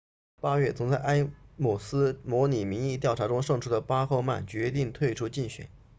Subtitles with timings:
[0.39, 5.69] 八月曾在埃姆斯模拟民意调查中胜出的巴赫曼决定退出竞选